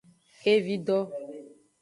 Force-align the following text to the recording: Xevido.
Xevido. 0.41 0.97